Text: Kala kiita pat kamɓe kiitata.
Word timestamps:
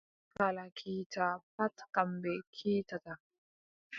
Kala 0.35 0.63
kiita 0.77 1.25
pat 1.55 1.75
kamɓe 1.93 2.33
kiitata. 2.53 3.13